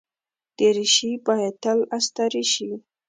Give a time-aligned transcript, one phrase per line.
[0.57, 2.69] دریشي باید تل استری شي.